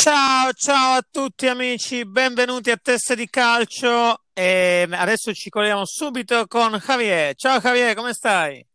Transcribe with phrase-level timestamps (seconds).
[0.00, 6.46] Ciao, ciao a tutti amici, benvenuti a Teste di Calcio e adesso ci colleghiamo subito
[6.46, 7.34] con Javier.
[7.34, 8.66] Ciao Javier, come stai?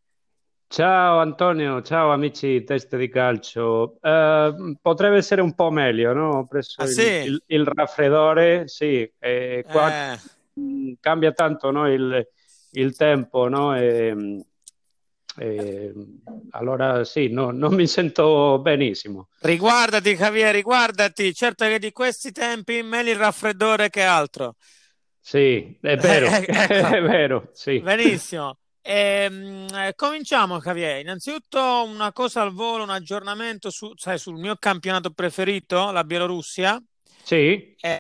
[0.68, 3.98] Ciao Antonio, ciao amici Teste di Calcio.
[4.02, 6.40] Eh, potrebbe essere un po' meglio, no?
[6.40, 7.12] Ho preso Ah il, sì?
[7.22, 10.18] il- il raffreddore, sì, e qua Eh,
[11.00, 12.28] cambia tanto, no, il,
[12.72, 13.76] il tempo, no?
[13.76, 14.44] E,
[15.38, 15.94] e,
[16.52, 19.30] allora sì, no, non mi sento benissimo.
[19.40, 24.56] riguardati Javier, riguardati, certo che di questi tempi meglio il raffreddore che altro.
[25.20, 27.84] Sì, è vero, Eh, eh, ecco, è vero, sì.
[27.84, 28.60] benissimo.
[28.82, 34.56] Ehm, eh, cominciamo Javier, innanzitutto una cosa al volo, un aggiornamento su, sai, sul mio
[34.58, 36.82] campionato preferito, la Bielorussia.
[37.24, 38.00] Sì, Eh,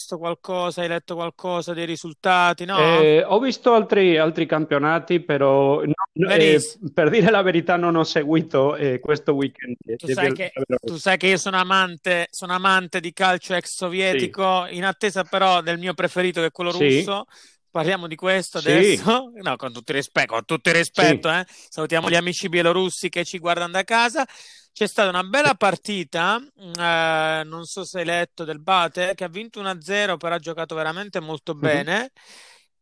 [0.00, 3.10] visto qualcosa, hai letto qualcosa dei risultati, no?
[3.12, 5.94] Eh, ho visto altri, altri campionati, però no-
[6.28, 6.60] eh,
[6.94, 11.18] per dire la verità non ho seguito eh, questo weekend Tu sai che, tu sai
[11.18, 13.74] che io sono amante, sono amante di calcio ex
[14.10, 17.26] Sì, sovietico, in attesa però del mio preferito che è quello sì, russo.
[17.70, 19.30] Parliamo di questo sì, adesso?
[19.40, 21.46] No, con tutto il rispetto, con tutto il rispetto, sì, eh.
[21.46, 24.26] Salutiamo gli amici bielorussi che ci guardano da casa.
[24.72, 29.28] C'è stata una bella partita, eh, non so se hai letto del Bate, che ha
[29.28, 32.10] vinto 1-0, però ha giocato veramente molto mhm, bene.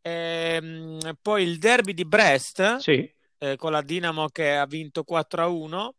[0.03, 5.95] Ehm, poi il derby di Brest, sì, eh, con la Dinamo che ha vinto 4-1.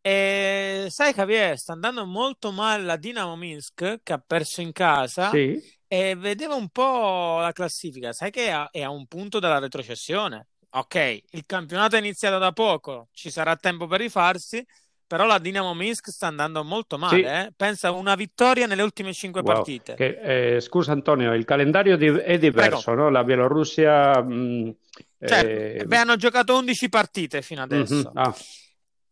[0.00, 5.30] E sai, Javier, sta andando molto male la Dinamo Minsk, che ha perso in casa,
[5.30, 8.12] sì, e vedevo un po' la classifica.
[8.12, 10.46] Sai che è a, è a un punto dalla retrocessione.
[10.70, 14.64] Ok, il campionato è iniziato da poco, ci sarà tempo per rifarsi,
[15.06, 17.52] però la Dinamo Minsk sta andando molto sì, male, eh.
[17.56, 19.54] Pensa a una vittoria nelle ultime cinque wow.
[19.54, 19.94] partite.
[19.94, 23.10] Che, eh, scusa Antonio, il calendario di- è diverso, no?
[23.10, 24.74] La Bielorussia, mh,
[25.22, 28.10] Certo, eh, beh, hanno giocato 11 partite fino mhm, adesso.
[28.14, 28.34] ah,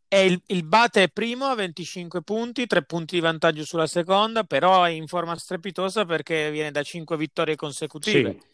[0.08, 4.44] E il, il Bate è primo a 25 punti, 3 punti di vantaggio sulla seconda,
[4.44, 8.30] però è in forma strepitosa perché viene da 5 vittorie consecutive.
[8.30, 8.46] sì,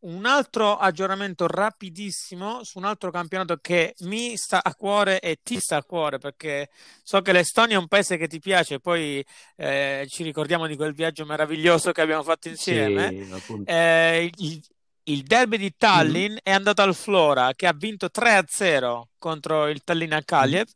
[0.00, 5.58] Un altro aggiornamento rapidissimo su un altro campionato che mi sta a cuore e ti
[5.58, 6.68] sta a cuore perché
[7.02, 9.24] so che l'Estonia è un paese che ti piace, poi
[9.56, 13.08] eh, ci ricordiamo di quel viaggio meraviglioso che abbiamo fatto insieme.
[13.10, 13.62] sì.
[13.64, 14.62] Eh, il,
[15.10, 19.82] il derby di Mhm, Tallinn è andato al Flora che ha vinto 3-0 contro il
[19.84, 20.68] Tallinn mhm, Kaliev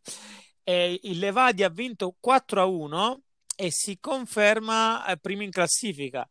[0.64, 3.22] e il Levadia ha vinto 4-1
[3.56, 6.26] e si conferma eh, primo in classifica.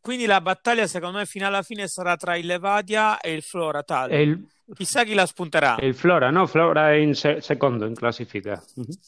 [0.00, 3.82] Quindi la battaglia, secondo me, fino alla fine sarà tra il Levadia e il Flora
[4.08, 4.22] E Tallinn.
[4.22, 5.82] il, Chissà chi la spunterà.
[5.82, 6.46] il Flora, no?
[6.46, 8.62] Flora è in se- secondo in classifica.
[8.74, 8.98] Mhm,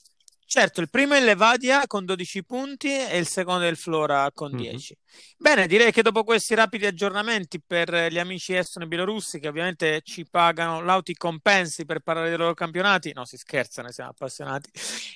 [0.51, 4.51] Certo, il primo è Levadia con 12 punti e il secondo è il Flora con
[4.51, 4.57] mhm.
[4.57, 4.97] 10.
[5.37, 10.01] Bene, direi che dopo questi rapidi aggiornamenti per gli amici estoni e bielorussi che ovviamente
[10.03, 14.71] ci pagano lauti compensi per parlare dei loro campionati, no, si scherza, ne siamo appassionati,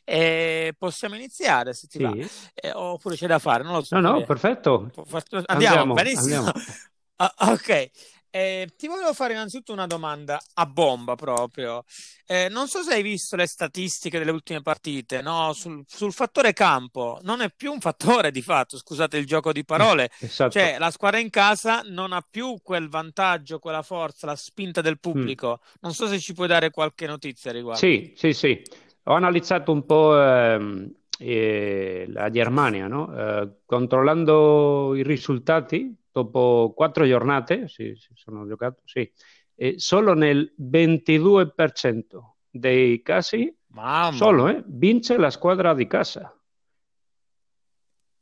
[0.04, 2.12] e possiamo iniziare se ti va.
[2.12, 2.28] Sì.
[2.52, 4.26] Eh, oppure c'è da fare, non lo so, No, no, Javier.
[4.26, 4.90] perfetto.
[4.92, 6.36] Andiamo, Andiamo, benissimo.
[6.36, 6.52] andiamo.
[7.16, 7.90] Ah, ok,
[8.34, 11.84] Eh, ti volevo fare innanzitutto una domanda a bomba proprio.
[12.24, 15.52] Eh, non so se hai visto le statistiche delle ultime partite, no?
[15.52, 19.64] Sul, sul fattore campo, non è più un fattore di fatto, scusate il gioco di
[19.66, 20.10] parole.
[20.18, 20.58] Esatto.
[20.58, 24.94] Cioè, la squadra in casa non ha più quel vantaggio, quella forza, la spinta del
[24.94, 25.00] Mm.
[25.00, 25.60] pubblico.
[25.80, 27.80] Non so se ci puoi dare qualche notizia riguardo.
[27.80, 28.62] Sì, sì, sì.
[29.04, 30.90] Ho analizzato un po' ehm,
[31.22, 33.14] eh, la Germania, no?
[33.16, 39.10] Eh, controllando i risultati dopo quattro giornate, sì, si sono giocato, sì,
[39.54, 42.02] e solo nel 22%
[42.50, 46.36] dei casi, Mamma solo, eh, vince la squadra di casa.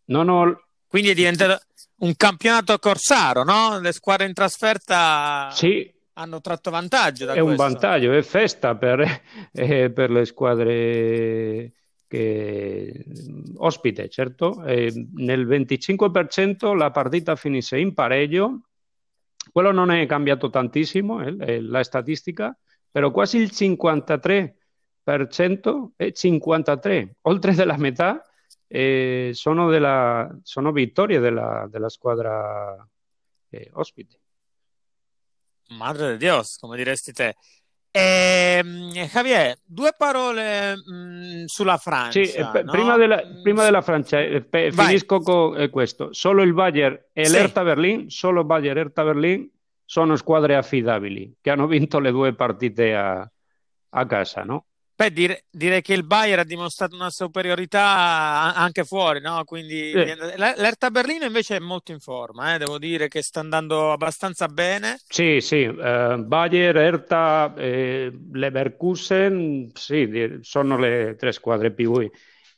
[0.06, 0.64] Non ho...
[0.86, 1.62] Quindi è diventato
[1.98, 3.78] un campionato corsaro, no?
[3.80, 7.62] Le squadre in trasferta Sì, hanno tratto vantaggio da è un questo.
[7.64, 9.00] vantaggio, è festa per,
[9.52, 11.72] eh, per le squadre
[12.10, 13.04] che
[13.58, 14.64] ospite, certo.
[14.64, 18.62] Eh, nel 25% la partita finisce in pareggio,
[19.52, 22.58] quello non è cambiato tantissimo, eh, eh, la statistica,
[22.90, 28.24] però quasi il 53% è 53, oltre della metà
[28.66, 32.74] eh, sono, della, sono vittorie della, della squadra
[33.50, 34.18] eh, ospite.
[35.68, 37.36] Madre di Dios, come diresti te.
[37.92, 41.76] Ehm, Javier, due parole mh, sulla
[42.06, 42.70] Sì, eh, Francia, no?
[42.70, 46.12] prima della, Mm, prima della Francia, eh, pe- finisco con eh, questo.
[46.12, 47.28] Solo il Bayern e Sì.
[47.28, 49.48] l'Hertha Berlin, solo Bayern e Hertha Berlin
[49.84, 53.30] sono squadre affidabili che hanno vinto le due partite a,
[53.90, 54.66] a casa, no?
[55.00, 59.44] Beh, dire- direi che il Bayern ha dimostrato una superiorità anche fuori, no?
[59.44, 62.58] Quindi Eh, viene- l- l'Hertha Berlino invece è molto in forma, eh?
[62.58, 64.98] Devo dire che sta andando abbastanza bene.
[65.08, 71.94] sì, sì, eh, Bayern, Hertha, eh, Leverkusen, sì, sono le tre squadre più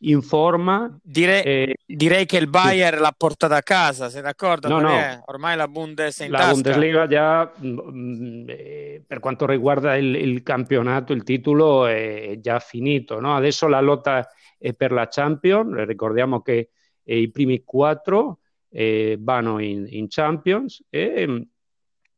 [0.02, 0.98] in forma.
[1.02, 3.02] Direi, eh, direi che il Bayern sì.
[3.02, 4.68] l'ha portata a casa, sei d'accordo?
[4.68, 5.22] No, no.
[5.26, 6.52] Ormai la Bundes in La tasca.
[6.52, 12.58] Bundesliga già, mh, mm, eh, per quanto riguarda il, il, campionato, il titolo è già
[12.58, 13.20] finito.
[13.20, 13.36] No?
[13.36, 14.28] Adesso la lotta
[14.58, 16.70] è per la Champions, ricordiamo che
[17.04, 18.38] i primi quattro
[18.70, 21.40] eh, vanno in, in Champions e mm,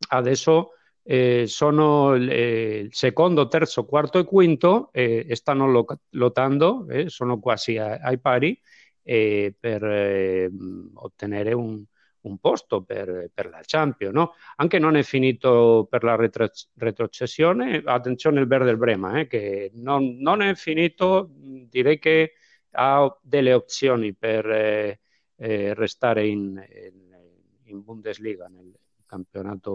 [0.08, 0.70] adesso
[1.04, 7.38] eh, sono il, eh, secondo, terzo, quarto e quinto eh, stanno lo, lottando, eh, sono
[7.38, 8.58] quasi a, ai pari
[9.04, 10.50] per
[10.94, 11.84] ottenere un,
[12.24, 14.14] un posto per, per, la Champions.
[14.14, 14.32] No?
[14.56, 20.16] Anche non è finito per la retro, retrocessione, attenzione il Verde Brema, eh, che non,
[20.18, 22.34] non, è finito, direi che
[22.72, 25.00] ha delle opzioni per eh,
[25.36, 27.16] eh, restare in, in,
[27.64, 28.72] in Bundesliga, nel
[29.06, 29.74] campionato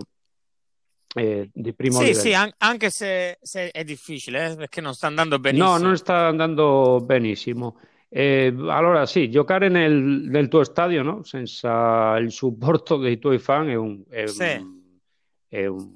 [1.15, 2.19] eh, di primo sì, livello.
[2.21, 5.77] Sì, an- anche se, se, è difficile, eh, perché non sta andando benissimo.
[5.77, 7.79] No, non sta andando benissimo.
[8.09, 11.23] Eh, allora sì, giocare nel, nel tuo stadio no?
[11.23, 14.55] senza il supporto dei tuoi fan è un, è sì.
[14.55, 14.81] un,
[15.47, 15.91] è un,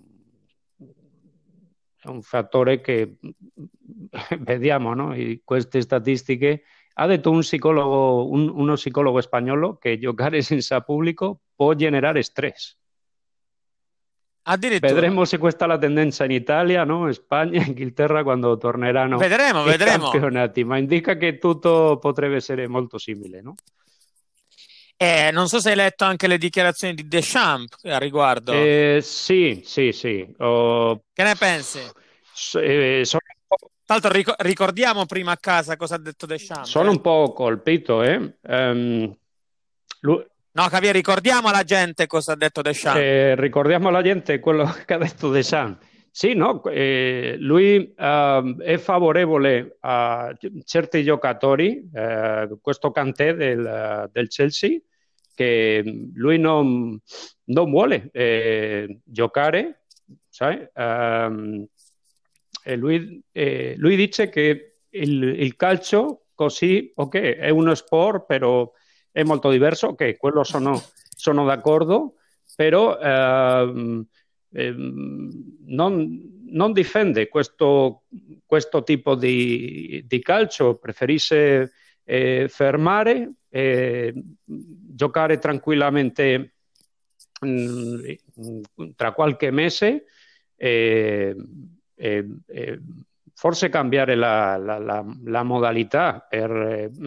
[1.98, 3.18] è un fattore che
[4.40, 5.16] vediamo no?
[5.44, 6.64] queste statistiche.
[6.96, 12.78] Ha detto un psicologo, un, uno psicologo spagnolo che giocare senza pubblico può generare stress.
[14.46, 17.10] Vedremo se questa è la tendenza in Italia, no?
[17.14, 20.10] Spagna, Inghilterra quando torneranno vedremo, i vedremo.
[20.10, 23.56] campionati, ma indica che tutto potrebbe essere molto simile, no?
[24.98, 28.52] Eh, non so se hai letto anche le dichiarazioni di Deschamps a riguardo.
[28.54, 30.26] Eh, sì, sì, sì.
[30.40, 31.80] Oh, che ne pensi?
[31.80, 33.22] Eh, sono...
[33.86, 36.70] Tra l'altro ric- ricordiamo prima a casa cosa ha detto Deschamps.
[36.70, 36.92] Sono eh?
[36.92, 38.38] un po' colpito, eh?
[38.42, 39.14] Um,
[40.02, 40.26] lui,
[40.56, 43.00] No, Javier, ricordiamo alla gente cosa ha detto Deschamps.
[43.00, 45.84] Eh, ricordiamo alla gente quello che ha detto Deschamps.
[46.12, 50.32] Sì, no, eh, lui uh, è favorevole a
[50.64, 54.78] certi giocatori, uh, questo Cantè del, del, Chelsea,
[55.34, 55.82] che
[56.14, 57.02] lui non,
[57.46, 59.86] non vuole eh, giocare,
[60.30, 60.64] sai?
[60.76, 61.66] Um,
[62.64, 68.72] e lui, eh, lui, dice che il, il calcio così, ok, è uno sport, però
[69.14, 70.82] è molto diverso, ok, quello sono,
[71.16, 72.16] sono d'accordo,
[72.56, 74.06] però eh,
[74.52, 78.04] eh, non, non, difende questo,
[78.84, 81.72] tipo di, di, calcio, preferisce
[82.04, 83.34] eh, fermare,
[84.36, 86.56] giocare tranquillamente
[87.40, 90.06] mh, mm, tra qualche mese
[90.56, 91.36] e,
[93.44, 96.50] forse cambiare la, la, la, la modalità per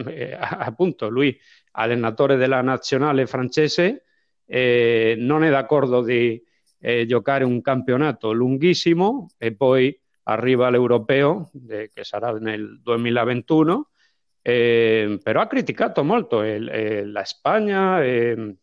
[0.07, 1.35] eh, appunto lui
[1.77, 4.03] allenatore della nazionale francese
[4.45, 6.41] eh, non è d'accordo di
[6.79, 13.89] eh, giocare un campionato lunghissimo e poi arriva l'europeo eh, che sarà nel 2021
[14.41, 18.55] eh, però ha criticato molto la Spagna e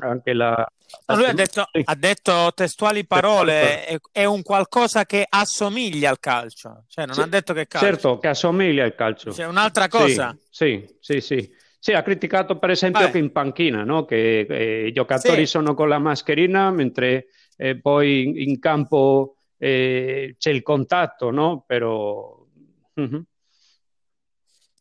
[0.00, 0.66] anche la
[1.06, 6.18] No, lui ha detto, ha detto, testuali parole, è, è, un qualcosa che assomiglia al
[6.18, 7.86] calcio, cioè non sì, ha detto che calcio.
[7.86, 9.30] Certo, che assomiglia al calcio.
[9.30, 10.36] C'è un'altra cosa.
[10.50, 11.20] Sì, sì, sì.
[11.20, 11.58] sì.
[11.80, 13.10] Sì ha criticato per esempio Vai.
[13.10, 14.04] che in panchina, no?
[14.04, 15.46] che eh, i giocatori sì.
[15.46, 21.64] sono con la mascherina, mentre eh, poi in, in campo eh, c'è il contatto, no?
[21.66, 22.46] Però...
[22.94, 23.24] Uh-huh.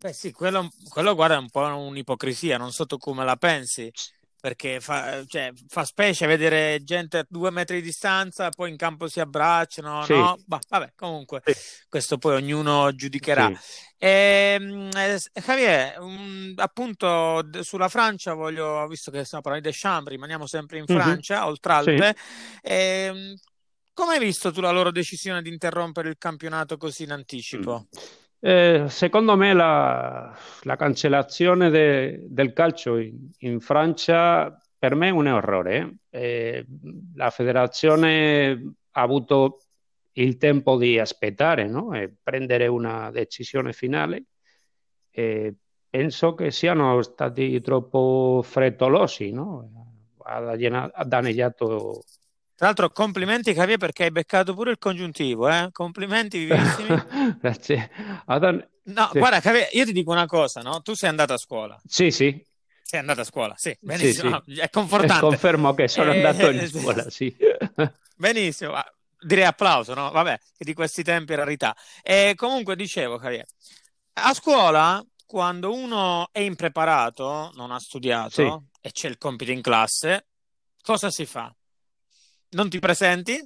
[0.01, 3.91] Beh sì, quello, quello guarda è un po' un'ipocrisia, non so tu come la pensi
[4.39, 9.08] perché fa, cioè, fa, specie vedere gente a due metri di distanza, poi in campo
[9.08, 10.13] si abbracciano, sì.
[10.13, 10.38] no?
[10.46, 11.53] Bah, vabbè, comunque, sì.
[11.89, 13.51] questo poi ognuno giudicherà.
[13.55, 13.79] Sì.
[13.98, 20.46] Ehm, eh, Javier, um, appunto sulla Francia voglio, visto che stiamo parlando di Deschamps, rimaniamo
[20.48, 20.98] sempre in mhm.
[20.98, 21.48] Francia, mm-hmm.
[21.48, 22.15] oltre Alpe,
[22.62, 23.34] ehm,
[23.93, 27.88] come hai visto tu la loro decisione di interrompere il campionato così in anticipo?
[27.93, 28.27] Mm.
[28.41, 35.12] Eh, secondo me la, la cancellazione de, del calcio in, in, Francia per me è
[35.12, 35.98] un errore.
[36.10, 36.65] Eh,
[37.15, 39.60] la federazione ha avuto
[40.13, 41.93] il tempo di aspettare no?
[41.93, 44.25] e prendere una decisione finale.
[45.12, 45.55] E
[45.89, 50.15] penso che siano stati troppo frettolosi, no?
[50.24, 50.38] ha,
[50.93, 52.03] ha danneggiato
[52.60, 55.70] tra l'altro, complimenti Javier perché hai beccato pure il congiuntivo, eh?
[55.72, 56.89] Complimenti vivissimi.
[57.39, 57.89] Grazie.
[58.25, 58.70] Adon...
[58.84, 59.18] No, sì.
[59.18, 60.82] guarda, Javier, io ti dico una cosa, no?
[60.82, 61.80] Tu sei andato a scuola.
[61.88, 62.46] Sì, sì.
[62.82, 64.44] Sei andato a scuola, sì, benissimo.
[64.46, 64.60] Sì, sì.
[64.60, 65.22] È confortante.
[65.22, 67.34] Confermo che sono eh, andato in scuola, sì.
[68.18, 68.74] benissimo.
[69.18, 70.12] Direi applauso, no?
[70.12, 71.74] Vabbè, che di questi tempi è rarità.
[72.04, 73.46] E comunque dicevo, Javier,
[74.16, 80.28] a scuola, quando uno è impreparato, non ha studiato e c'è il compito in classe,
[80.82, 81.54] cosa si fa?
[82.51, 83.41] Non ti presenti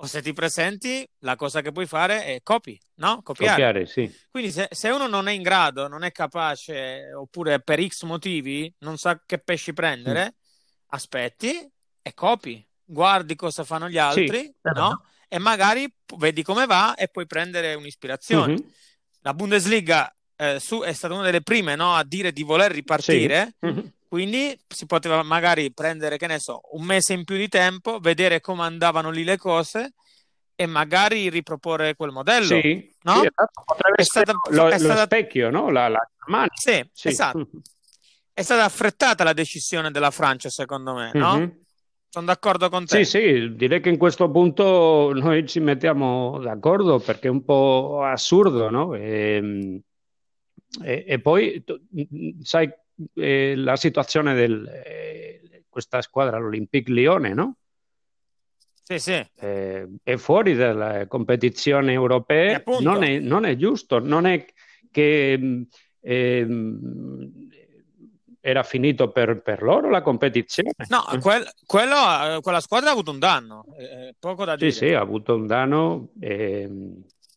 [0.00, 3.20] o se ti presenti, la cosa che puoi fare è copi, no?
[3.22, 3.50] Copiare.
[3.50, 4.12] Copiare, sì.
[4.30, 8.72] Quindi se, se, uno non è in grado, non è capace, oppure per X motivi
[8.80, 10.38] non sa che pesci prendere, mm.
[10.90, 11.68] aspetti
[12.00, 12.64] e copi.
[12.84, 15.02] Guardi cosa fanno gli altri, sì, no?
[15.26, 18.52] E magari vedi come va e puoi prendere un'ispirazione.
[18.52, 18.68] Mm-hmm.
[19.22, 23.54] La Bundesliga eh, su, è stata una delle prime no, a dire di voler ripartire.
[23.60, 23.66] Sì.
[23.66, 27.98] Mm-hmm quindi si poteva magari prendere, che ne so, un mese in più di tempo,
[27.98, 29.92] vedere come andavano lì le cose
[30.54, 32.58] e magari riproporre quel modello.
[32.58, 33.12] Sì, no?
[33.20, 33.62] sì esatto.
[33.66, 35.04] potrebbe è stata, lo, è stata...
[35.04, 35.70] specchio, no?
[35.70, 36.48] La, la mano.
[36.54, 37.48] Sì, sì, esatto.
[38.32, 41.36] È stata affrettata la decisione della Francia, secondo me, no?
[41.36, 41.48] Mm-hmm.
[42.08, 43.04] Sono d'accordo con te.
[43.04, 48.02] Sì, sì, direi che in questo punto noi ci mettiamo d'accordo perché è un po'
[48.02, 48.94] assurdo, no?
[48.94, 49.82] E,
[50.82, 51.62] e, e poi,
[52.42, 52.70] sai,
[53.14, 57.56] eh, la situazione di eh, questa squadra, l'Olympique Lione, no?
[58.82, 59.26] Sì, sì.
[59.34, 64.46] Eh, è fuori dalle competizioni europee, non è, non è, giusto, non è
[64.90, 65.66] che
[66.00, 67.48] ehm,
[68.40, 70.70] era finito per, per, loro la competizione.
[70.88, 74.70] No, quel, quello, quella squadra ha avuto un danno, eh, poco da dire.
[74.70, 76.08] Sì, sì, ha avuto un danno.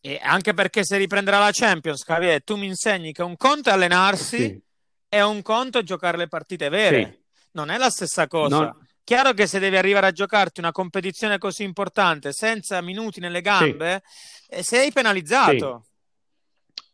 [0.01, 3.73] E anche perché se riprenderà la Champions, Javier, tu mi insegni che un conto è
[3.73, 4.69] allenarsi sì
[5.11, 7.39] è un conto giocare le partite vere, sì.
[7.51, 8.59] non è la stessa cosa.
[8.59, 8.87] Non...
[9.03, 14.03] Chiaro che se devi arrivare a giocarti una competizione così importante senza minuti nelle gambe,
[14.05, 14.51] sì.
[14.51, 15.83] Eh, sei penalizzato.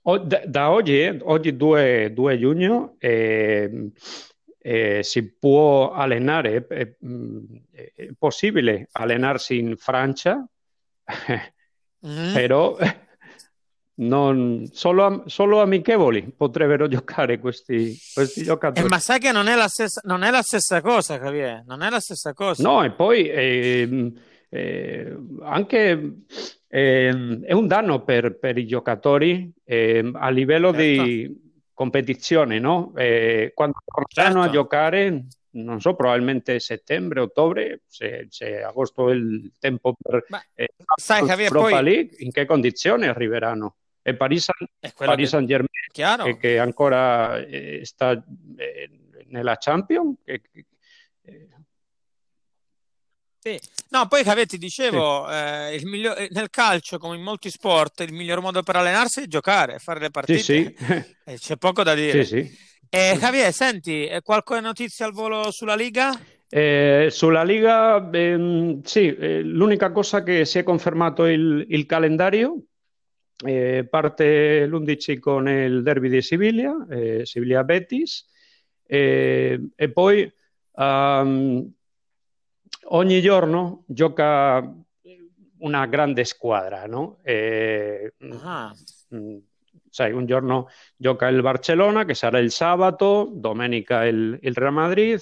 [0.02, 0.20] Sì.
[0.26, 3.92] Da, da, oggi, oggi 2, 2 giugno, eh,
[4.58, 6.96] eh, si può allenare, è,
[7.76, 10.44] è, possibile allenarsi in Francia,
[12.06, 12.34] mm.
[12.34, 12.78] però
[14.00, 18.86] non, solo, solo, amichevoli potrebbero giocare questi, questi giocatori.
[18.86, 21.82] Eh, ma sai che non è, la stessa, non è la stessa cosa, Javier, non
[21.82, 22.62] è la stessa cosa.
[22.64, 24.14] No, e poi eh,
[24.50, 26.14] eh, anche
[26.68, 31.04] ehm, è un danno per, per i giocatori ehm, a livello certo.
[31.04, 32.94] di competizione, no?
[32.96, 34.50] Eh, quando tornano certo.
[34.50, 35.26] a giocare,
[35.64, 41.26] non so, probabilmente settembre, ottobre, se, se agosto è il tempo per Ma, eh, sai,
[41.26, 41.84] Javier, Europa poi...
[41.84, 43.76] League, in che condizioni arriveranno?
[44.08, 44.48] e Paris,
[44.96, 48.12] Paris Saint Germain che, che, ancora eh, sta
[48.56, 48.90] eh,
[49.26, 50.16] nella Champions.
[50.24, 50.42] Che,
[51.24, 51.48] eh.
[53.38, 53.60] Sì.
[53.90, 55.34] No, poi Cavè ti dicevo, sì.
[55.34, 56.18] Eh, miglior...
[56.20, 60.00] Eh, nel calcio, come in molti sport, il miglior modo per allenarsi è giocare, fare
[60.00, 60.40] le partite.
[60.40, 61.36] Sì, sì.
[61.36, 62.24] c'è poco da dire.
[62.90, 66.12] Eh, Javier, senti, qualche notizia al volo sulla Liga?
[66.50, 72.62] Eh, sulla Liga, ehm, sì, eh, l'unica cosa che si è confermato il, il calendario
[73.46, 78.26] eh, parte l'11 con il derby di Siviglia, eh, Siviglia-Betis,
[78.86, 80.32] eh, e poi
[80.72, 81.72] um,
[82.86, 84.74] ogni giorno gioca
[85.60, 87.20] una grande squadra, no?
[88.42, 88.74] Ah.
[89.14, 89.38] Mm,
[89.98, 95.20] sai, un giorno gioca il Barcellona, che sarà il sabato, domenica il, il Real Madrid,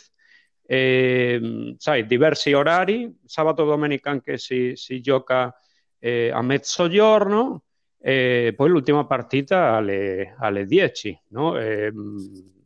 [0.65, 5.55] e, sai, diversi orari, sabato domenica anche si, si gioca
[5.97, 7.63] eh, a mezzogiorno,
[7.97, 11.57] e poi l'ultima partita alle, alle 10, no?
[11.57, 11.93] e,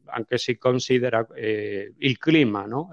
[0.06, 2.90] anche si considera eh, il clima, no?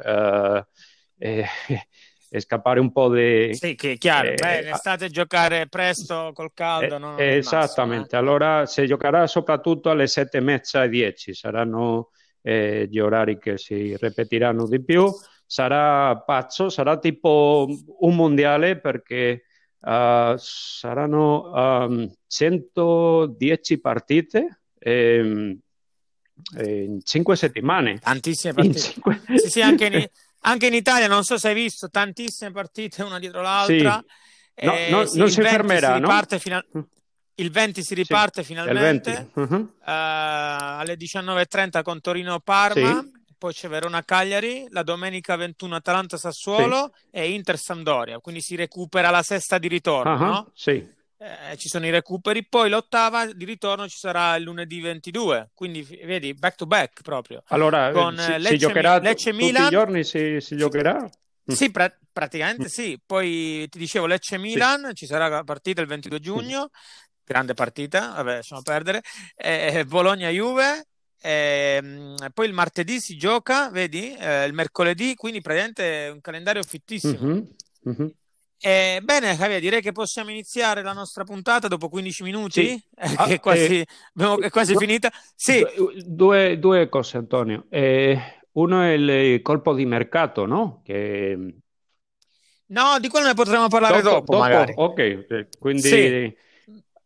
[2.29, 3.55] Eh, scappare un po' di...
[3.55, 6.99] Sì, che è chiaro, eh, Beh, l'estate giocare presto col caldo.
[6.99, 12.11] non eh, esattamente, massimo, allora si giocherà soprattutto alle 7 e mezza e 10, saranno
[12.43, 15.09] eh, gli orari che si ripetiranno di più,
[15.47, 17.69] sarà pazzo, sarà tipo
[18.01, 19.43] un mondiale perché
[19.79, 25.59] Uh, saranno um, 110 partite ehm,
[26.59, 27.99] in 5 settimane.
[27.99, 28.79] Tantissime partite.
[28.79, 29.21] Cinque...
[29.37, 30.09] Sì, sì, anche, in,
[30.51, 34.05] anche, in, Italia, non so se hai visto, tantissime partite una dietro l'altra.
[34.55, 34.65] Sì.
[34.65, 36.09] No, eh, no, non si fermerà, no?
[36.39, 36.65] Final...
[37.39, 39.55] Il 20 si riparte sì, finalmente uh-huh.
[39.55, 43.01] uh, alle 19.30 con Torino-Parma.
[43.03, 47.07] Sì poi c'è Verona-Cagliari, la domenica 21 Atalanta-Sassuolo sì.
[47.11, 50.51] e Inter-Sampdoria, quindi si recupera la sesta di ritorno, uh-huh, no?
[50.55, 50.95] Sì.
[51.19, 55.83] Eh, ci sono i recuperi, poi l'ottava di ritorno ci sarà il lunedì 22, quindi
[55.83, 57.43] vedi, back to back proprio.
[57.47, 59.67] Allora, Con, si, Lecce, si giocherà Lecce, tutti Milan.
[59.67, 61.09] i giorni, si, si giocherà?
[61.47, 63.01] Sì, pra- praticamente sì.
[63.05, 64.95] Poi ti dicevo Lecce-Milan, sì.
[64.95, 66.71] ci sarà la partita il 22 giugno,
[67.25, 69.01] grande partita, vabbè, lasciamo perdere.
[69.37, 70.87] Eh, Bologna-Juve,
[71.21, 76.21] e, ehm, poi il martedì si gioca, vedi, eh, il mercoledì, quindi praticamente è un
[76.21, 77.27] calendario fittissimo.
[77.27, 77.43] Mm-hmm.
[77.89, 78.09] Mm-hmm.
[78.59, 82.83] Eh, bene, Javier, direi che possiamo iniziare la nostra puntata dopo 15 minuti, sì.
[82.97, 85.11] eh, ah, che è quasi, eh, abbiamo, è quasi finita.
[85.35, 85.65] Sì.
[86.05, 87.67] Due, due cose, Antonio.
[87.69, 88.19] Eh,
[88.53, 90.81] uno è il colpo di mercato, no?
[90.85, 91.55] Che
[92.69, 94.83] No, di quello ne potremo parlare dopo, dopo, dopo.
[94.83, 95.83] Ok, eh, quindi...
[95.83, 96.37] Sì.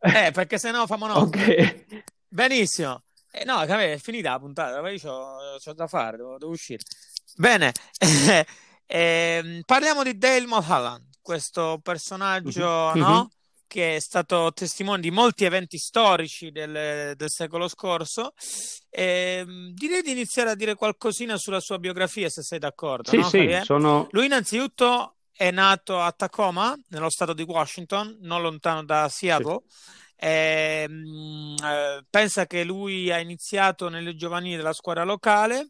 [0.02, 1.16] Eh, perché se no famo no.
[1.16, 1.84] Ok.
[2.26, 3.02] Benissimo.
[3.44, 6.82] No, è finita la puntata, poi ho da fare, devo, devo uscire.
[7.36, 7.70] Bene,
[8.86, 13.00] eh, parliamo di Dale Mulholland, questo personaggio, mm-hmm.
[13.00, 13.30] no?
[13.70, 18.32] che è stato testimone di molti eventi storici del, del secolo scorso.
[18.88, 23.10] E, ehm, direi di iniziare a dire qualcosina sulla sua biografia, se sei d'accordo.
[23.10, 24.08] Sì, no, sì, sono...
[24.10, 29.62] Lui innanzitutto è nato a Tacoma, nello stato di Washington, non lontano da Seattle.
[29.68, 29.90] Sì.
[30.16, 35.68] E, ehm, eh, pensa che lui ha iniziato nelle giovanili della squadra locale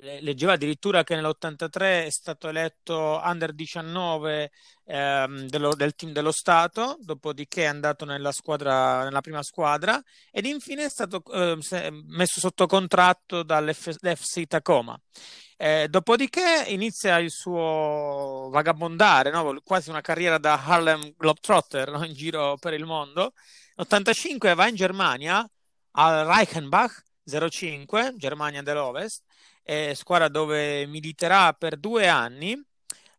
[0.00, 4.50] leggeva addirittura che nell'83 è stato eletto under 19
[4.86, 10.46] ehm, dello, del team dello Stato, dopodiché è andato nella, squadra, nella prima squadra ed
[10.46, 11.58] infine è stato eh,
[12.06, 14.98] messo sotto contratto dall'FC Tacoma.
[15.56, 19.60] Eh, dopodiché inizia il suo vagabondare, no?
[19.62, 22.04] quasi una carriera da Harlem Globetrotter no?
[22.04, 23.34] in giro per il mondo.
[23.76, 25.48] Nell'85 va in Germania
[25.92, 29.22] al Reichenbach 05, Germania dell'Ovest,
[29.62, 32.60] eh, squadra dove militerà per due anni,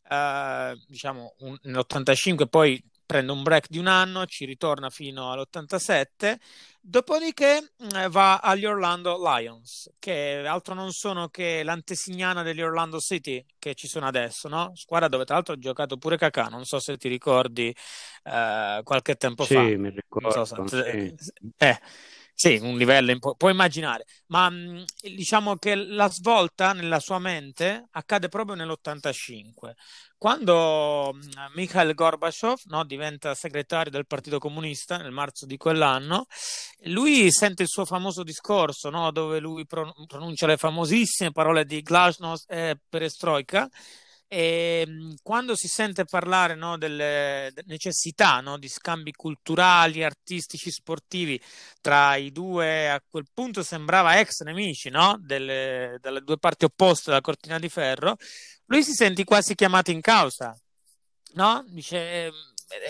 [0.09, 6.35] eh, diciamo un, nell'85 poi prende un break di un anno, ci ritorna fino all'87,
[6.81, 13.45] dopodiché eh, va agli Orlando Lions, che altro non sono che l'antesignana degli Orlando City
[13.59, 14.71] che ci sono adesso, no?
[14.73, 17.75] Squadra dove tra l'altro ha giocato pure Kakà, non so se ti ricordi
[18.23, 19.65] eh, qualche tempo sì, fa.
[19.65, 20.45] Sì, mi ricordo.
[20.45, 21.15] So se...
[21.17, 21.33] sì.
[21.57, 21.79] Eh,
[22.43, 24.83] sì, un livello, impo- puoi immaginare, ma mh, mm,
[25.15, 29.75] diciamo che la svolta nella sua mente accade proprio nell'85,
[30.17, 36.25] quando mh, mm, Mikhail Gorbachev no, diventa segretario del Partito Comunista nel marzo di quell'anno,
[36.87, 41.81] lui sente il suo famoso discorso no, dove lui pro- pronuncia le famosissime parole di
[41.81, 43.69] Glasnost e Perestroika,
[44.27, 51.39] e ehm, quando si sente parlare no, delle necessità no, di scambi culturali, artistici, sportivi
[51.81, 57.09] tra i due, a quel punto sembrava ex nemici no, delle, delle due parti opposte
[57.09, 58.15] della cortina di ferro,
[58.65, 60.57] lui si sente quasi chiamato in causa.
[61.35, 61.63] No?
[61.67, 62.31] Dice,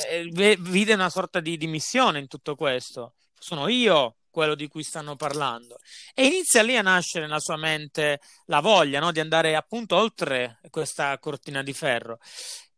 [0.10, 3.16] eh, vide una sorta di dimissione in tutto questo.
[3.38, 5.78] Sono io quello di cui stanno parlando.
[6.16, 9.12] E inizia lì a nascere nella sua mente la voglia no?
[9.12, 12.18] di andare appunto oltre questa cortina di ferro.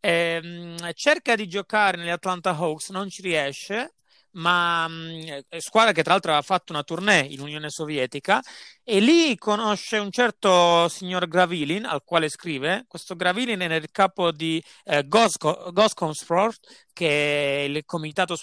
[0.01, 3.95] E, ehm, cerca di giocare negli Atlanta Hawks, non ci riesce,
[4.31, 8.41] ma mm, squadra che tra l'altro aveva fatto una tournée in Unione Sovietica
[8.87, 12.85] e lì conosce un certo signor Gravilin al quale scrive.
[12.87, 16.59] Questo Gravilin era il capo di eh, Goskomsport,
[16.93, 17.83] che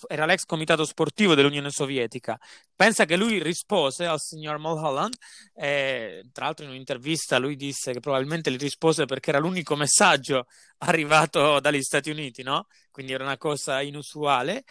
[0.08, 2.36] era l'ex comitato sportivo dell'Unione Sovietica.
[2.74, 5.14] Pensa che lui rispose al signor Mulholland,
[5.54, 10.46] eh, tra l'altro in un'intervista lui disse che probabilmente gli rispose perché era l'unico messaggio
[10.78, 12.66] arrivato dagli Stati Uniti, no?
[12.90, 14.64] Quindi era una cosa inusuale.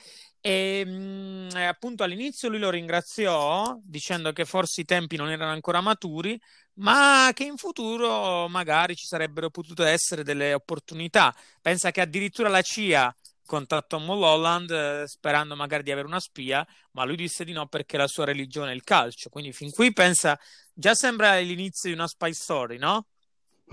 [0.44, 5.80] E mm, appunto all'inizio lui lo ringraziò dicendo che forse i tempi non erano ancora
[5.80, 6.40] maturi,
[6.76, 11.34] ma che in futuro magari ci sarebbero potute essere delle opportunità.
[11.62, 17.04] Pensa che addirittura la CIA contattò Mulholland eh, sperando magari di avere una spia, ma
[17.04, 19.30] lui disse di no perché la sua religione è il calcio.
[19.30, 20.38] Quindi fin qui pensa,
[20.74, 23.06] già sembra l'inizio di una spy story, no?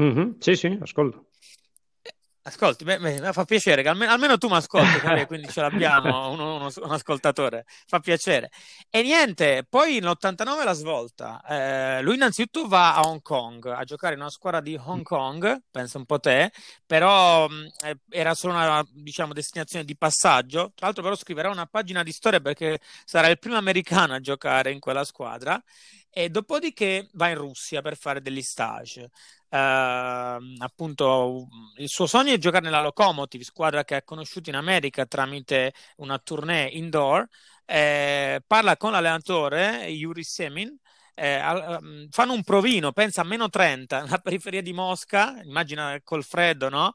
[0.01, 0.38] Mm-hmm.
[0.38, 1.27] Sì, sì, ascolto.
[2.48, 6.56] Ascolti, beh, beh, fa piacere che almeno, almeno tu mi ascolti, quindi ce l'abbiamo uno,
[6.56, 8.50] uno, un ascoltatore, fa piacere.
[8.88, 11.42] E niente, poi nell'89 la svolta.
[11.46, 15.64] Eh, lui innanzitutto va a Hong Kong a giocare in una squadra di Hong Kong,
[15.70, 16.50] pensa un po' te,
[16.87, 17.46] però
[17.84, 20.72] eh, era solo una diciamo, destinazione di passaggio.
[20.74, 24.72] Tra l'altro però scriverà una pagina di storia perché sarà il primo americano a giocare
[24.72, 25.62] in quella squadra
[26.11, 29.11] e dopodiché va in Russia per fare degli stage.
[29.51, 29.57] Uh,
[30.59, 35.73] appunto il suo sogno è giocare nella Lokomotiv, squadra che ha conosciuto in America tramite
[35.97, 37.27] una tournée indoor.
[37.64, 40.77] Eh, parla con l'allenatore Yuri Semin.
[41.14, 41.40] Eh,
[42.11, 46.94] fanno un provino, pensa a meno 30 nella periferia di Mosca, immagina col freddo, no?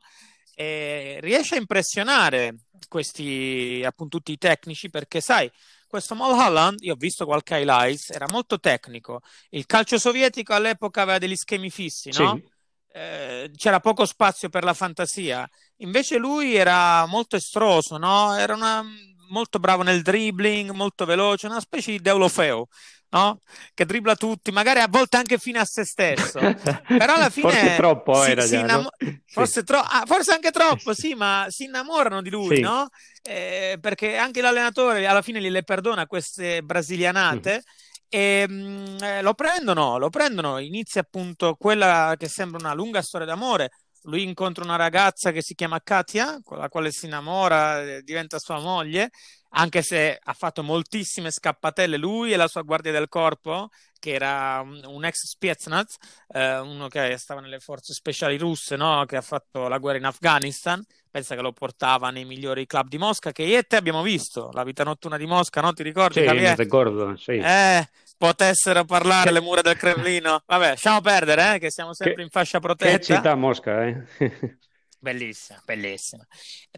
[0.56, 2.56] E riesce a impressionare
[2.88, 5.52] questi appunto tutti i tecnici perché sai
[5.94, 9.22] questo Mulholland, io ho visto qualche highlights, era molto tecnico.
[9.50, 12.34] Il calcio sovietico all'epoca aveva degli schemi fissi, no?
[12.36, 12.52] Sì.
[12.94, 15.48] Eh, c'era poco spazio per la fantasia.
[15.78, 18.34] Invece lui era molto estroso, no?
[18.36, 18.84] Era una,
[19.30, 22.70] molto bravo nel dribbling, molto veloce, una specie di Deulofeo,
[23.14, 23.40] no?
[23.74, 26.40] Che dribbla tutti, magari a volte anche fine a se stesso.
[26.88, 29.20] Però alla fine forse troppo si, era si già, innamo- no?
[29.28, 32.62] forse, tro- ah, forse, anche troppo, sì, ma si innamorano di lui, sì.
[32.62, 32.90] no?
[33.22, 37.64] Eh, perché anche l'allenatore alla fine gliele perdona queste brasilianate.
[37.66, 37.92] Mm.
[38.10, 43.02] E mh, mm, eh, lo prendono, lo prendono, inizia appunto quella che sembra una lunga
[43.02, 43.72] storia d'amore
[44.04, 48.40] lui incontra una ragazza che si chiama Katia, con la quale si innamora, eh, diventa
[48.40, 49.12] sua moglie,
[49.56, 54.62] anche se ha fatto moltissime scappatelle lui e la sua guardia del corpo, che era
[54.62, 55.96] un, ex Spetsnaz,
[56.30, 59.06] eh, uno che stava nelle forze speciali russe, no?
[59.06, 62.98] che ha fatto la guerra in Afghanistan, pensa che lo portava nei migliori club di
[62.98, 65.72] Mosca, che io e te abbiamo visto, la vita notturna di Mosca, no?
[65.72, 66.26] Ti ricordi?
[66.26, 67.34] Sì, mi ricordo, sì.
[67.34, 67.88] Eh,
[68.18, 70.42] potessero parlare le mura del Cremlino.
[70.46, 72.98] Vabbè, lasciamo perdere, eh, che siamo sempre che, in fascia protetta.
[72.98, 74.04] Che città Mosca, eh?
[75.04, 76.26] Bellissima, bellissima.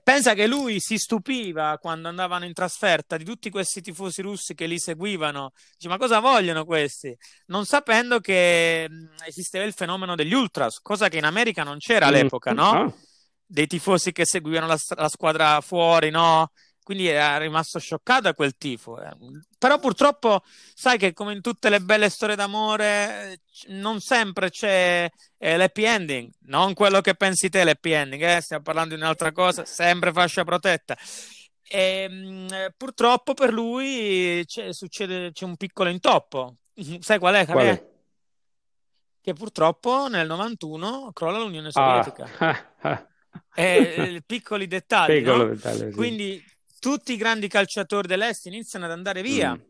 [0.02, 4.66] Pensa che lui si stupiva quando andavano in trasferta di tutti questi tifosi russi che
[4.66, 5.52] li seguivano.
[5.78, 7.16] Dice, ma cosa vogliono questi?
[7.48, 8.90] Non sapendo che
[9.28, 12.70] esisteva il fenomeno degli ultras, cosa che in America non c'era all'epoca, no?
[12.72, 12.94] Ah.
[13.46, 16.50] Dei tifosi che seguivano la, la squadra fuori, no?
[16.86, 19.02] Quindi era rimasto scioccato da quel tifo.
[19.02, 19.10] Eh.
[19.58, 25.58] Però purtroppo sai che come in tutte le belle storie d'amore non sempre c'è eh,
[25.58, 28.40] l'happy ending, non quello che pensi te l'happy ending, eh?
[28.40, 30.96] stiamo parlando di un'altra cosa, sempre fascia protetta.
[31.68, 36.58] E, ehm, mh, purtroppo per lui c'è, succede, c'è un piccolo intoppo.
[37.02, 37.46] Sai qual è?
[37.48, 37.94] Qual è?
[39.22, 42.04] Che purtroppo nel 91 crolla l'Unione ah.
[42.04, 42.30] Sovietica.
[42.82, 43.08] Ah.
[43.54, 45.54] Eh, piccoli dettagli, Piccolo no?
[45.54, 45.96] dettaglio, sì.
[45.96, 46.42] quindi
[46.86, 49.56] tutti i grandi calciatori dell'Est iniziano ad andare via.
[49.56, 49.62] Mm.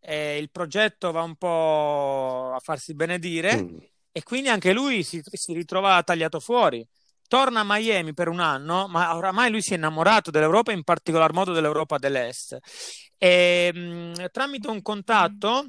[0.00, 3.76] Eh, il progetto va un po' a farsi benedire mm.
[4.10, 6.84] e quindi anche lui si, si ritrova tagliato fuori.
[7.28, 11.32] Torna a Miami per un anno, ma oramai lui si è innamorato dell'Europa, in particolar
[11.32, 12.58] modo dell'Europa dell'Est.
[13.16, 15.68] E, mh, mm, tramite un contatto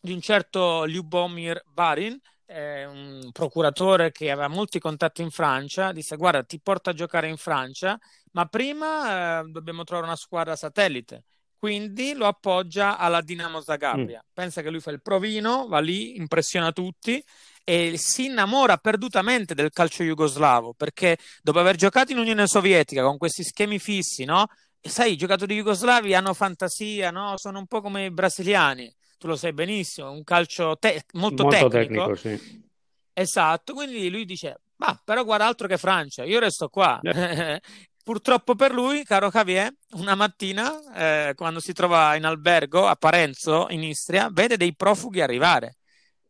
[0.00, 2.16] di un certo Lyubomir Barin,
[2.46, 7.26] eh, un procuratore che aveva molti contatti in Francia, disse guarda ti porto a giocare
[7.26, 7.98] in Francia
[8.32, 11.24] ma prima eh, dobbiamo trovare una squadra satellite.
[11.60, 14.22] Quindi lo appoggia alla Dinamo Zagabria.
[14.24, 14.30] Mm.
[14.32, 17.22] Pensa che lui fa il provino, va lì, impressiona tutti
[17.62, 23.18] e si innamora perdutamente del calcio jugoslavo perché dopo aver giocato in Unione Sovietica con
[23.18, 24.46] questi schemi fissi, no?
[24.80, 27.34] E sai, i giocatori jugoslavi hanno fantasia, no?
[27.36, 31.68] Sono un po' come i brasiliani, tu lo sai benissimo, un calcio te- molto, molto,
[31.68, 32.12] tecnico.
[32.12, 32.68] tecnico sì.
[33.12, 36.98] Esatto, quindi lui dice, ma però guarda altro che Francia, io resto qua.
[37.02, 37.60] Yeah.
[38.10, 43.68] Purtroppo per lui, caro Javier, una mattina, eh, quando si trova in albergo a Parenzo,
[43.70, 45.76] in Istria, vede dei profughi arrivare.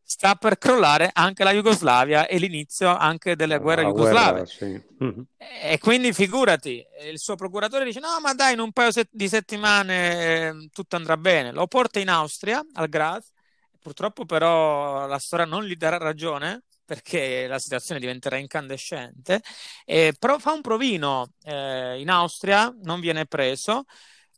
[0.03, 4.45] Sta per crollare anche la Jugoslavia e l'inizio anche delle guerre jugoslave.
[4.45, 4.79] Sì.
[5.03, 5.21] Mm-hmm.
[5.63, 10.49] E quindi figurati, il suo procuratore dice: No, ma dai, in un paio di settimane
[10.49, 11.51] eh, tutto andrà bene.
[11.51, 13.33] Lo porta in Austria, al Graz.
[13.81, 19.43] Purtroppo, però, la storia non gli darà ragione perché la situazione diventerà incandescente.
[19.85, 23.85] Eh, però fa un provino eh, in Austria, non viene preso.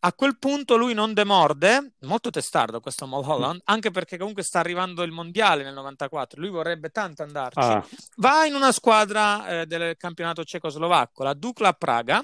[0.00, 3.64] A quel punto lui non demorde, molto testardo questo Mulholland, mm.
[3.64, 7.58] anche perché comunque sta arrivando il mondiale nel 94, lui vorrebbe tanto andarci.
[7.58, 7.86] Ah.
[8.16, 12.22] Va in una squadra eh, del campionato cecoslovacco, la Dukla Praga,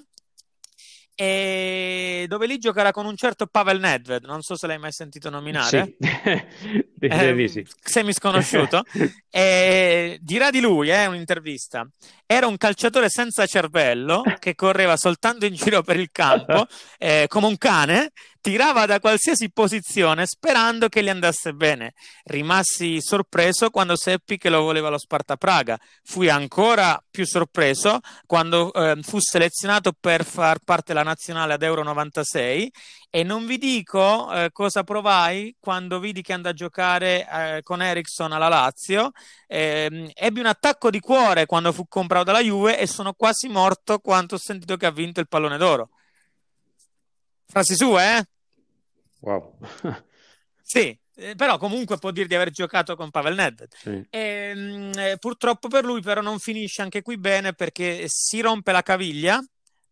[1.21, 5.29] e dove lì giocherà con un certo Pavel Nedved, non so se l'hai mai sentito
[5.31, 5.97] nominare.
[5.99, 6.07] Sì.
[7.01, 7.67] eh, sì.
[7.83, 8.85] Semi sconosciuto.
[9.29, 11.89] e dirà di lui, eh, un'intervista.
[12.25, 17.49] Era un calciatore senza cervello che correva soltanto in giro per il campo eh, come
[17.49, 18.13] un cane,
[18.49, 21.93] tirava da qualsiasi posizione sperando che gli andasse bene.
[22.25, 25.79] Rimassi sorpreso quando seppi che lo voleva lo Sparta Praga.
[26.03, 31.83] Fui ancora più sorpreso quando eh, fu selezionato per far parte della nazionale ad Euro
[31.83, 32.73] 96
[33.11, 37.83] e non vi dico eh, cosa provai quando vidi che andò a giocare eh, con
[37.83, 39.11] Ericsson alla Lazio.
[39.47, 43.99] Eh, ebbi un attacco di cuore quando fu comprato dalla Juve e sono quasi morto
[43.99, 45.91] quando ho sentito che ha vinto il pallone d'oro.
[47.47, 48.29] Frasi sue, eh?
[49.21, 49.59] Wow.
[50.63, 53.75] sì, eh, però comunque può dire di aver giocato con Pavel Nedved.
[53.75, 54.07] Sì.
[54.11, 58.73] E, ehm, mh, purtroppo per lui però non finisce anche qui bene perché si rompe
[58.73, 59.43] la caviglia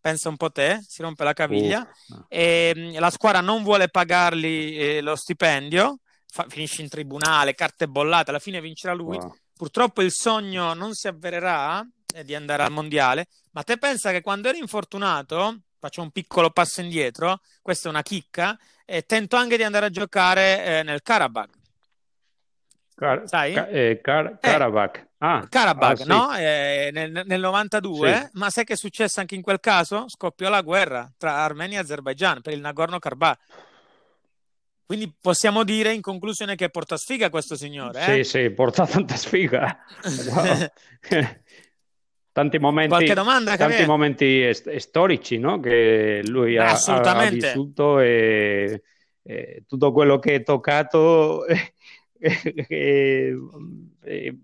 [0.06, 3.88] pensa un po' te, si rompe la caviglia uh, e mm, la squadra non vuole
[3.88, 9.16] pagargli eh, lo stipendio, fa, finisce in tribunale, carte bollate, alla fine vincerà lui.
[9.16, 9.34] Wow.
[9.52, 11.84] Purtroppo il sogno non si avvererà
[12.14, 16.50] eh, di andare al mondiale, ma te pensa che quando eri infortunato, faccio un piccolo
[16.50, 21.02] passo indietro, questa è una chicca, e tento anche di andare a giocare eh, nel
[21.02, 21.54] Karabakh.
[22.94, 23.52] Car- Sai?
[23.52, 25.06] Ca- eh, Car- Karabakh.
[25.18, 26.08] Ah, Karabakh, ah, sì.
[26.08, 26.36] no?
[26.36, 28.28] Eh, nel, nel, 92, sì.
[28.32, 30.08] ma sai che è successo anche in quel caso?
[30.08, 33.38] Scoppiò la guerra tra Armenia e Azerbaijan per il Nagorno-Karabakh.
[34.86, 38.00] Quindi possiamo dire in conclusione che porta sfiga questo signore.
[38.00, 38.24] Eh?
[38.24, 39.78] Sì, sì, porta tanta sfiga.
[42.36, 45.58] tanti momenti, domanda, tanti momenti storici no?
[45.58, 48.82] che lui ha, ha, vissuto e,
[49.22, 53.34] e, tutto quello che è toccato eh,
[54.02, 54.38] eh,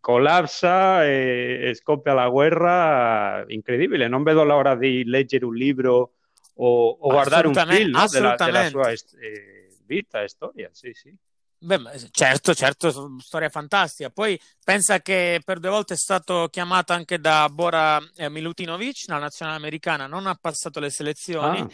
[0.00, 4.08] collassa e, e, scoppia la guerra incredibile.
[4.08, 6.12] Non vedo l'ora di leggere un libro
[6.54, 10.70] o, o guardare un film no, della, della, sua eh, vita e storia.
[10.72, 11.14] Sì, sì.
[11.58, 14.10] Beh, certo, certo, storia fantastica.
[14.10, 19.18] Poi pensa che per due volte è stato chiamato anche da Bora eh, Milutinovic, la
[19.18, 21.60] nazionale americana, non ha passato le selezioni.
[21.60, 21.68] Ah.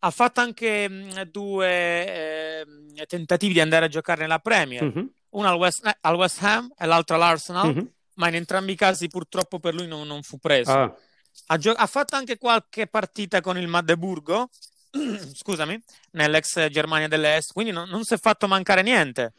[0.00, 2.62] Ha fatto anche mh, due
[2.96, 5.06] eh, tentativi di andare a giocare nella Premier, mm-hmm.
[5.30, 7.86] uno al West, eh, al West, Ham e l'altro all'Arsenal, mm-hmm.
[8.14, 10.72] ma in entrambi i casi purtroppo per lui non, non fu preso.
[10.72, 10.94] Ah.
[11.46, 14.50] Ha, gio- ha, fatto anche qualche partita con il Magdeburgo,
[15.34, 15.80] scusami,
[16.12, 19.32] nell'ex Germania dell'Est, quindi non, non si è fatto mancare niente.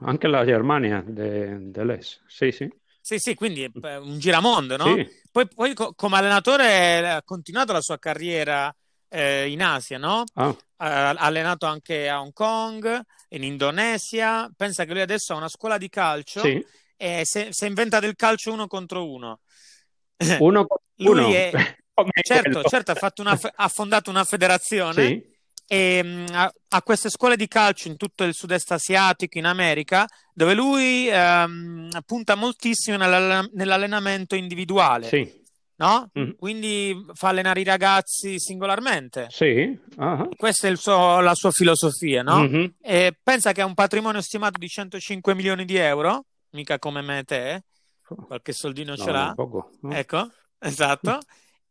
[0.00, 2.70] Anche la Germania de, dell'Est, sì, sì.
[3.00, 4.94] Sì, sì, quindi un giramondo, no?
[4.94, 5.06] Sì.
[5.30, 8.74] Poi, poi co- come allenatore ha continuato la sua carriera
[9.08, 10.24] eh, in Asia, no?
[10.34, 10.56] Ah.
[10.76, 14.50] Ha allenato anche a Hong Kong, in Indonesia.
[14.56, 16.64] Pensa che lui adesso ha una scuola di calcio sì.
[16.96, 19.40] e si è inventato il calcio uno contro uno.
[20.38, 21.30] Uno contro uno.
[21.30, 21.76] È...
[22.22, 25.22] certo, certo, ha, una, ha, fondato una federazione sì.
[25.66, 30.06] e um, ha, ha, queste scuole di calcio in tutto il sud-est asiatico, in America,
[30.32, 35.06] dove lui um, punta moltissimo nell'allenamento individuale.
[35.06, 35.42] Sì.
[35.76, 36.08] No?
[36.18, 36.30] Mm.
[36.38, 39.26] Quindi fa allenare i ragazzi singolarmente.
[39.30, 39.76] Sì.
[39.96, 40.28] Uh-huh.
[40.36, 42.42] Questa è suo, la sua filosofia, no?
[42.42, 42.64] Mm-hmm.
[42.80, 47.18] E pensa che ha un patrimonio stimato di 105 milioni di euro, mica come me
[47.18, 47.64] e te,
[48.02, 49.32] qualche soldino ce l'ha.
[49.34, 49.92] Poco, no?
[49.92, 50.30] Ecco,
[50.60, 51.18] esatto.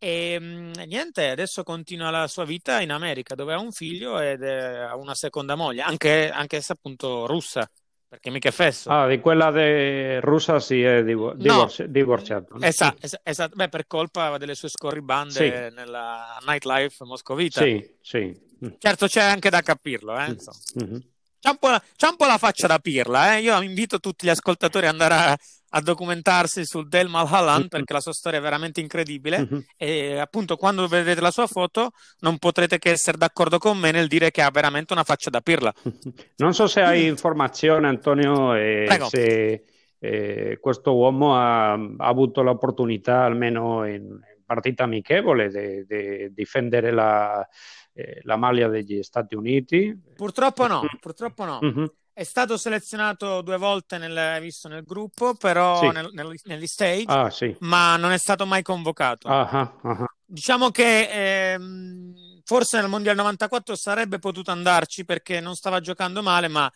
[0.05, 4.97] E niente, adesso continua la sua vita in America dove ha un figlio ed ha
[4.97, 7.65] una seconda moglie, anche, anche se appunto russa,
[8.05, 8.89] perché mica è fesso.
[8.89, 10.19] Ah, di quella de...
[10.19, 11.71] russa si è divor- no.
[11.87, 12.59] divorziato.
[12.59, 13.55] Esatto, esatto.
[13.55, 15.31] Beh, per colpa delle sue scorribande
[15.69, 15.73] sì.
[15.73, 17.61] nella nightlife moscovita.
[17.61, 18.37] Sì, sì.
[18.79, 20.35] Certo c'è anche da capirlo, eh,
[20.81, 20.97] mm-hmm.
[21.39, 21.57] C'è un,
[21.95, 23.41] c'è un, po', la faccia da pirla, eh?
[23.41, 25.37] Io invito tutti gli ascoltatori ad andare a,
[25.75, 27.67] a documentarsi sul Del Malhalland mm-hmm.
[27.67, 29.59] perché la sua storia è veramente incredibile mm-hmm.
[29.77, 34.07] e appunto quando vedrete la sua foto non potrete che essere d'accordo con me nel
[34.07, 35.73] dire che ha veramente una faccia da pirla.
[36.37, 39.63] Non so se hai informazione Antonio eh, se
[39.99, 45.49] eh, questo uomo ha, ha, avuto l'opportunità almeno in partita amichevole
[45.87, 47.47] di difendere la
[47.93, 49.95] eh, la maglia degli Stati Uniti.
[50.15, 51.59] Purtroppo no, purtroppo no.
[51.63, 51.85] Mm-hmm.
[52.15, 55.87] È stato selezionato due volte nel, visto nel gruppo, però sì.
[55.87, 57.55] nel, nel, negli stage, ah, sì.
[57.61, 59.27] ma non è stato mai convocato.
[59.27, 59.49] Ah,
[59.81, 66.21] ah, diciamo che ehm, forse nel Mondiale 94 sarebbe potuto andarci perché non stava giocando
[66.21, 66.71] male, ma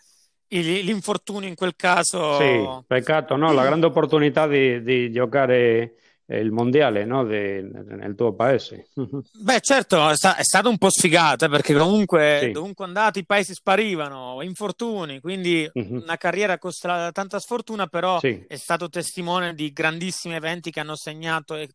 [0.48, 2.38] l'infortunio in quel caso...
[2.40, 3.52] Sì, peccato, no?
[3.54, 5.94] La grande opportunità di, di giocare
[6.36, 7.24] il mondiale no?
[7.24, 8.90] De, nel tuo paese.
[8.94, 12.52] Beh, certo, è, stato un po' sfigato eh, perché comunque sì.
[12.52, 16.02] dovunque andate i paesi sparivano, infortuni, quindi uh-huh.
[16.04, 18.44] una carriera costa tanta sfortuna, però sì.
[18.48, 21.70] è stato testimone di grandissimi eventi che hanno segnato e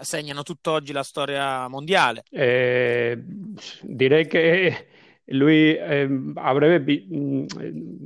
[0.00, 2.22] segnano tutt'oggi la storia mondiale.
[2.30, 3.18] Eh,
[3.82, 4.86] direi che
[5.26, 7.46] lui eh, avrebbe bi-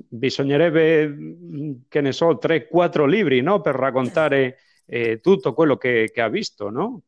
[0.08, 3.60] bisognerebbe, che ne so, 3-4 libri no?
[3.60, 7.02] per raccontare eh, tutto quello che, che, ha visto, no?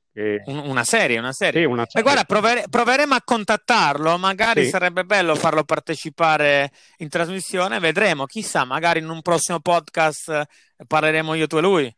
[0.47, 1.61] Una serie, una serie.
[1.61, 2.03] Sì, una serie.
[2.03, 4.71] guarda, provere, proveremo a contattarlo, magari sì.
[4.71, 10.47] sarebbe bello farlo partecipare in trasmissione, vedremo, chissà, magari in un prossimo podcast
[10.87, 11.97] parleremo io, tu e lui.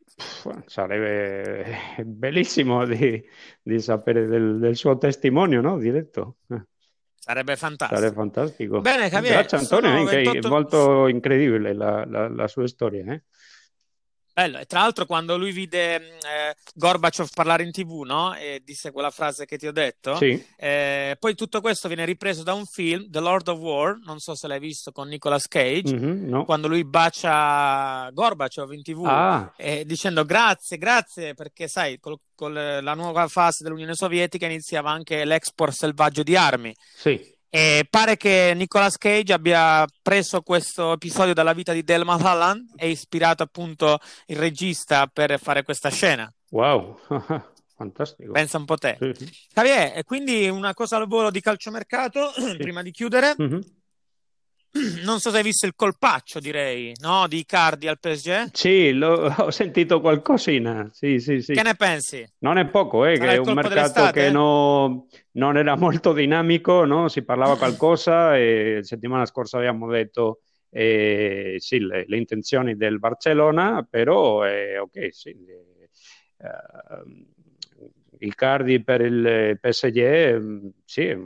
[0.66, 3.22] Sarebbe bellissimo di,
[3.62, 5.78] di sapere del, del, suo testimone, no?
[5.78, 6.38] Diretto.
[7.14, 8.00] Sarebbe fantastico.
[8.00, 8.80] Sarebbe fantastico.
[8.80, 9.34] Bene, Javier.
[9.34, 10.46] Grazie Antonio, 28...
[10.46, 13.12] è molto incredibile la, la, la sua storia.
[13.12, 13.22] Eh?
[14.38, 14.58] Bello.
[14.58, 18.36] E tra l'altro, quando lui vide mm, eh, Gorbaciov parlare in tv, no?
[18.36, 20.40] E disse quella frase che ti ho detto, sì.
[20.56, 24.36] eh, poi tutto questo viene ripreso da un film, The Lord of War, non so
[24.36, 26.44] se l'hai visto con Nicolas Cage, mm-hmm, no.
[26.44, 29.52] quando lui bacia Gorbaciov in tv, ah.
[29.56, 35.24] eh, dicendo grazie, grazie, perché sai, con, con la nuova fase dell'Unione Sovietica iniziava anche
[35.24, 36.72] l'export selvaggio di armi.
[36.94, 37.36] Sì.
[37.50, 42.90] E pare che Nicolas Cage abbia preso questo episodio dalla vita di Del Mulholland e
[42.90, 46.30] ispirato appunto il regista per fare questa scena.
[46.50, 46.98] Wow,
[47.74, 48.32] fantastico.
[48.32, 48.96] Pensa un po' te.
[49.00, 49.32] Sì, sì.
[49.54, 52.56] Javier, quindi una cosa al volo di calciomercato, sì.
[52.56, 53.34] prima di chiudere.
[53.40, 53.60] Mm-hmm.
[55.04, 57.26] Non so se hai visto il colpaccio, direi, no?
[57.26, 58.50] Di Icardi al PSG?
[58.52, 60.88] Sì, lo, ho sentito qualcosina.
[60.92, 61.54] Sì, sì, sì.
[61.54, 62.26] Che ne pensi?
[62.38, 67.08] Non è poco, eh, che è un mercato che no, non era molto dinamico, no?
[67.08, 72.98] Si parlava qualcosa e la settimana scorsa abbiamo detto eh, sì, le, le, intenzioni del
[72.98, 75.34] Barcellona, però eh, ok, sì.
[76.38, 77.26] Uh,
[78.20, 81.16] Icardi per il PSG, sì,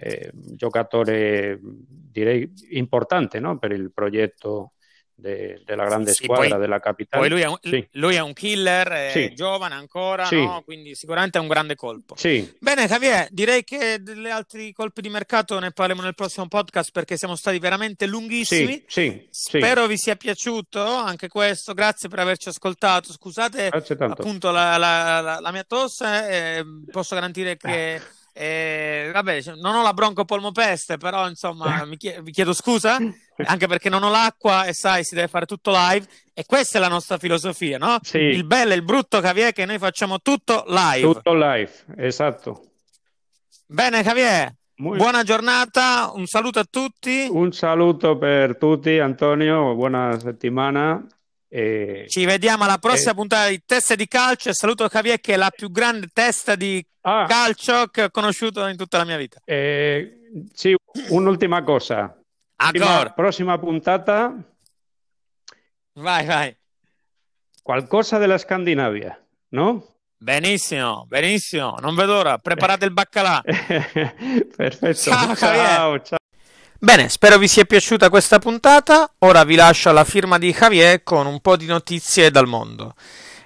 [0.00, 3.58] eh, giocatore direi importante no?
[3.58, 4.72] per il progetto
[5.20, 7.28] de, della grande sì, squadra poi, della capitale.
[7.28, 7.86] Lui è un, sì.
[7.92, 9.34] lui è un killer, è sì.
[9.34, 10.62] giovane ancora, no?
[10.64, 12.16] quindi sicuramente è un grande colpo.
[12.58, 17.16] Bene, Javier, direi che degli altri colpi di mercato ne parleremo nel prossimo podcast perché
[17.16, 18.82] siamo stati veramente lunghissimi.
[19.30, 21.74] Spero vi sia piaciuto anche questo.
[21.74, 23.12] Grazie per averci ascoltato.
[23.12, 28.00] Scusate appunto la, la, la, la, mia tosse, eh, posso garantire che.
[28.32, 32.96] Eh, vabbè, non ho la broncopolmopeste, però insomma mi chiedo, vi chiedo scusa,
[33.44, 36.06] anche perché non ho l'acqua e sai, si deve fare tutto live.
[36.32, 37.98] E questa è la nostra filosofia, no?
[38.02, 38.18] Sì.
[38.18, 41.12] Il bello e il brutto, Javier, che noi facciamo tutto live.
[41.12, 42.70] Tutto live, esatto.
[43.66, 44.54] Bene, Javier.
[44.76, 44.96] Muy...
[44.96, 47.28] Buona giornata, un saluto a tutti.
[47.30, 51.06] Un saluto per tutti, Antonio, buona settimana
[51.52, 53.14] e, Ci vediamo alla prossima e...
[53.14, 57.26] puntata di Testa di Calcio saluto Javier che è la più grande testa di ah.
[57.26, 59.40] calcio che ho conosciuto in tutta la mia vita.
[59.44, 60.76] Eh, sì,
[61.08, 62.16] un'ultima cosa.
[62.54, 64.32] Prima, prossima puntata.
[65.94, 66.56] Vai, vai.
[67.62, 69.96] Qualcosa della Scandinavia, no?
[70.18, 71.76] Benissimo, benissimo.
[71.80, 72.38] Non vedo ora.
[72.38, 73.42] Preparate il baccalà.
[73.42, 74.94] Perfetto.
[74.94, 76.18] Ciao, ciao, ciao.
[76.82, 79.12] Bene, spero vi sia piaciuta questa puntata.
[79.18, 82.94] Ora vi lascio alla firma di Javier con un po' di notizie dal mondo.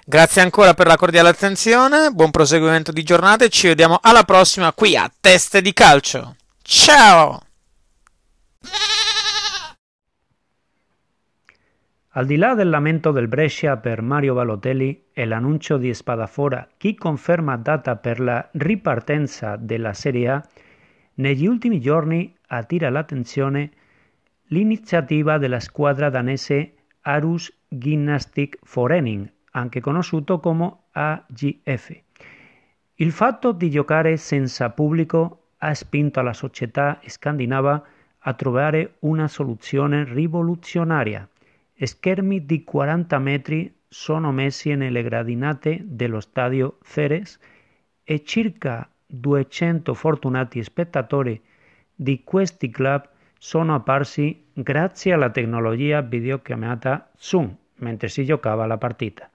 [0.05, 4.71] Grazie ancora per la cordiale attenzione, buon proseguimento di giornata e ci vediamo alla prossima
[4.71, 6.37] qui a Teste di Calcio.
[6.61, 7.41] Ciao!
[12.11, 16.95] Al di là del lamento del Brescia per Mario Balotelli e l'annuncio di Spadafora, chi
[16.95, 20.41] conferma data per la ripartenza della Serie A,
[21.15, 23.71] negli ultimi giorni attira l'attenzione
[24.49, 32.01] l'iniziativa della squadra danese Arus Gymnastic Forening, anche conosciuto come AGF.
[32.95, 37.83] Il fatto di giocare senza pubblico ha spinto la società scandinava
[38.19, 41.27] a trovare una soluzione rivoluzionaria.
[41.77, 47.37] Schermi di 40 metri sono messi nelle gradinate dello stadio Ceres
[48.03, 51.41] e circa 200 fortunati spettatori
[51.95, 59.29] di questi club sono apparsi grazie alla tecnologia videochiamata Zoom mentre si giocava la partita.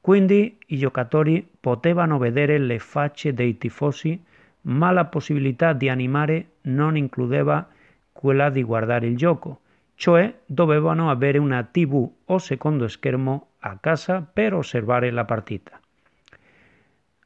[0.00, 4.20] Quindi i giocatori potevano vedere le facce dei tifosi,
[4.62, 7.68] ma la possibilità di animare non includeva
[8.12, 9.60] quella di guardare il gioco,
[9.94, 15.78] cioè dovevano avere una TV o secondo schermo a casa per osservare la partita.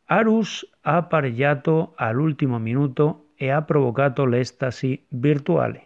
[0.04, 5.84] Arus ha pareggiato all'ultimo minuto e ha provocato l'estasi virtuale.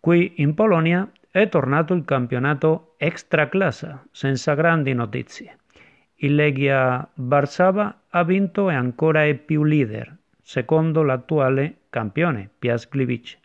[0.00, 5.56] Qui in Polonia è tornato il campionato extra classe, senza grandi notizie.
[6.16, 13.38] Il Legia Varsava ha vinto e ancora è più leader, secondo l'attuale campione, Piast Gliwice.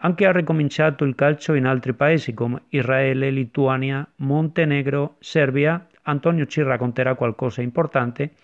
[0.00, 6.62] Anche ha ricominciato il calcio in altri paesi come Israele, Lituania, Montenegro, Serbia, Antonio ci
[6.62, 8.34] racconterà qualcosa importante,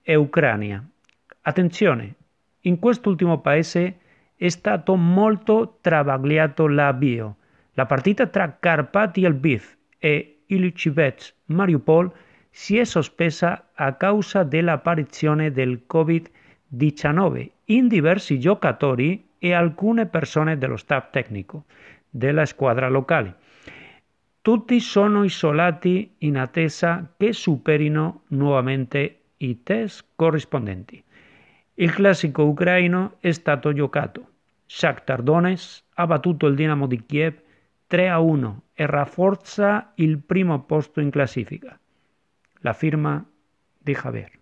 [0.00, 0.84] e Ucraina.
[1.42, 2.14] Attenzione,
[2.62, 3.98] in quest'ultimo paese
[4.36, 7.36] è stato molto travagliato l'avvio.
[7.74, 12.12] La partita tra Carpati Lviv e Ilychivets Mariupol
[12.50, 20.76] si è sospesa a causa dell'apparizione del Covid-19 in diversi giocatori e alcune persone dello
[20.76, 21.64] staff tecnico
[22.08, 23.36] della squadra locale.
[24.42, 31.02] Tutti sono isolati in attesa che superino nuovamente i test corrispondenti.
[31.82, 34.28] Il classico ucraino è stato giocato.
[34.66, 37.34] Shakhtar Donetsk ha battuto il Dinamo di Kiev
[37.88, 41.76] 3 a 1 e rafforza il primo posto in classifica.
[42.60, 43.28] La firma
[43.78, 44.41] di Javier.